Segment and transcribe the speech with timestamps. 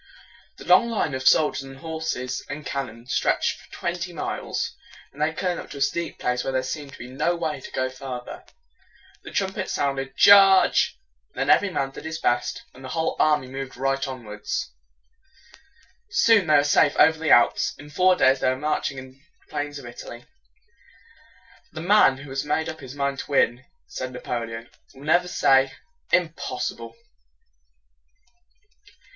[0.57, 4.75] The long line of soldiers and horses and cannon stretched for twenty miles.
[5.11, 7.69] When they came to a steep place where there seemed to be no way to
[7.71, 8.43] go farther,
[9.21, 10.97] the trum pets sounded "Charge!"
[11.35, 14.47] Then every man did his best, and the whole army moved right onward.
[16.09, 17.75] Soon they were safe over the Alps.
[17.77, 19.21] In four days they were marching on the
[19.51, 20.25] plains of Italy.
[21.73, 25.71] "The man who has made up his mind to win," said Napoleon, "will never say
[26.11, 26.95] 'Im pos si ble.'"